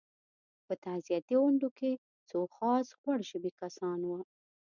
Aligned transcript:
په 0.65 0.73
تعزیتي 0.83 1.35
غونډو 1.41 1.69
کې 1.77 1.91
څو 2.29 2.39
خاص 2.55 2.85
غوړ 3.01 3.19
ژبي 3.29 3.51
کسان 3.61 3.99
وو. 4.09 4.19